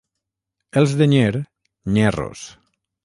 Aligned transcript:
Els 0.81 0.95
de 1.01 1.07
Nyer, 1.11 1.43
nyerros. 1.99 2.47